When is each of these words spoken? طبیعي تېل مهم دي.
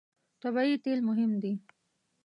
طبیعي 0.41 0.75
تېل 0.83 0.99
مهم 1.09 1.31
دي. 1.41 1.53